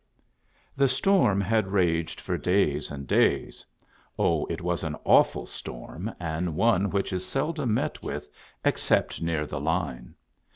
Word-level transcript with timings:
The 0.75 0.87
storm 0.87 1.39
had 1.39 1.67
raged 1.67 2.19
for 2.19 2.35
days 2.35 2.89
and 2.89 3.05
days. 3.05 3.63
Oh! 4.17 4.47
it 4.47 4.59
was 4.59 4.83
an 4.83 4.95
awful 5.05 5.45
storm, 5.45 6.11
and 6.19 6.55
one 6.55 6.89
which 6.89 7.13
is 7.13 7.23
seldom 7.23 7.75
met 7.75 8.01
with 8.01 8.27
except 8.65 9.21
near 9.21 9.45
the 9.45 9.59
line. 9.61 10.15